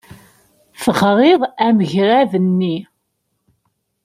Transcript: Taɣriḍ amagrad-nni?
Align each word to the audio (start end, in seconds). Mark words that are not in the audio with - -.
Taɣriḍ 0.83 1.41
amagrad-nni? 1.67 2.75